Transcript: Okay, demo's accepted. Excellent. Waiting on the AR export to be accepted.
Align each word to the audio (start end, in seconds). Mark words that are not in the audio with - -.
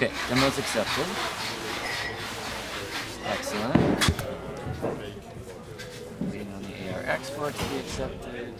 Okay, 0.00 0.12
demo's 0.28 0.56
accepted. 0.56 1.06
Excellent. 3.26 3.74
Waiting 6.20 6.52
on 6.54 6.62
the 6.62 6.94
AR 6.94 7.02
export 7.04 7.52
to 7.56 7.64
be 7.64 7.78
accepted. 7.78 8.54